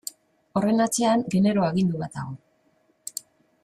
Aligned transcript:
Horren 0.61 0.81
atzean 0.85 1.25
genero 1.35 1.67
agindu 1.69 2.03
bat 2.05 2.19
dago. 2.19 3.25